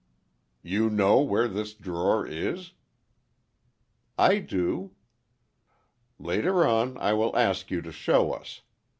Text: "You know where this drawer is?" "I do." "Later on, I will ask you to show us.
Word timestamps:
"You 0.63 0.89
know 0.89 1.21
where 1.21 1.47
this 1.47 1.75
drawer 1.75 2.25
is?" 2.25 2.71
"I 4.17 4.39
do." 4.39 4.95
"Later 6.17 6.65
on, 6.65 6.97
I 6.97 7.13
will 7.13 7.37
ask 7.37 7.69
you 7.69 7.83
to 7.83 7.91
show 7.91 8.33
us. 8.33 8.61